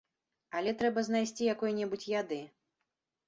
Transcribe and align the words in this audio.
Але 0.59 0.71
трэба 0.79 1.03
знайсці 1.09 1.49
якой-небудзь 1.55 2.09
яды. 2.21 2.39